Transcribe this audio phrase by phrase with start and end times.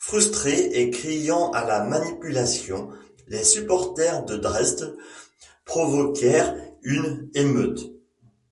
[0.00, 2.90] Frustrés et criant à la manipulation,
[3.28, 4.96] les supporters de Dresde
[5.64, 7.92] provoquèrent une émeute.